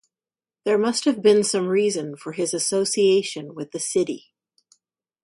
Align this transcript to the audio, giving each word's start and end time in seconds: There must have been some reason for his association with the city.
There 0.65 0.79
must 0.79 1.05
have 1.05 1.21
been 1.21 1.43
some 1.43 1.67
reason 1.67 2.17
for 2.17 2.31
his 2.31 2.55
association 2.55 3.53
with 3.53 3.69
the 3.69 3.79
city. 3.79 4.33